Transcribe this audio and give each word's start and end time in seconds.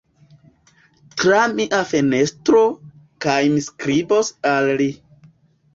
Tra 1.23 1.41
mia 1.59 1.81
fenestro, 1.91 2.65
kaj 3.27 3.39
mi 3.55 3.65
skribos 3.69 4.37
al 4.55 4.77
li. 4.83 4.91